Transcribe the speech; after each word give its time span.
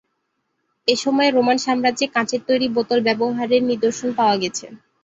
এসময়ে 0.87 1.29
Roman 1.29 1.57
সাম্রাজ্যে 1.65 2.07
কাঁচের 2.15 2.41
তৈরি 2.47 2.67
বোতল 2.75 2.99
ব্যবহারের 3.07 3.61
নিদর্শন 3.69 4.09
পাওয়া 4.19 4.35
গেছে। 4.43 4.65